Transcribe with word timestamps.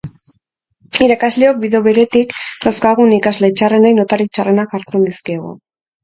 Irakasleok, 1.07 1.57
bide 1.65 1.81
beretik, 1.87 2.33
dauzkagun 2.63 3.13
ikasle 3.17 3.49
txarrenei 3.61 3.91
notarik 3.99 4.31
txarrenak 4.39 4.73
jartzen 4.77 5.05
dizkiegu. 5.09 5.53